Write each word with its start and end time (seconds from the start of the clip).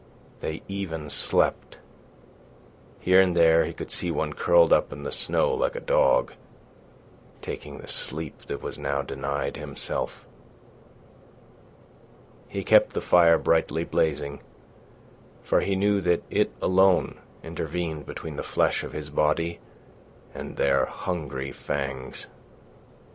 They 0.39 0.63
even 0.67 1.11
slept. 1.11 1.77
Here 2.99 3.21
and 3.21 3.37
there 3.37 3.65
he 3.65 3.71
could 3.71 3.91
see 3.91 4.09
one 4.09 4.33
curled 4.33 4.73
up 4.73 4.91
in 4.91 5.03
the 5.03 5.11
snow 5.11 5.53
like 5.53 5.75
a 5.75 5.79
dog, 5.79 6.33
taking 7.43 7.77
the 7.77 7.87
sleep 7.87 8.45
that 8.47 8.63
was 8.63 8.79
now 8.79 9.03
denied 9.03 9.57
himself. 9.57 10.25
He 12.47 12.63
kept 12.63 12.93
the 12.93 12.99
fire 13.01 13.37
brightly 13.37 13.83
blazing, 13.83 14.41
for 15.43 15.59
he 15.61 15.75
knew 15.75 16.01
that 16.01 16.23
it 16.31 16.51
alone 16.63 17.19
intervened 17.43 18.07
between 18.07 18.37
the 18.37 18.41
flesh 18.41 18.83
of 18.83 18.93
his 18.93 19.11
body 19.11 19.59
and 20.33 20.55
their 20.57 20.85
hungry 20.87 21.51
fangs. 21.51 22.25